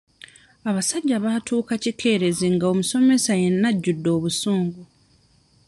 Abasajja 0.69 1.17
baatuuka 1.25 1.73
kikeerezi 1.83 2.47
nga 2.55 2.65
omusomesa 2.71 3.33
yenna 3.41 3.67
ajjudde 3.71 4.09
obusungu. 4.17 4.83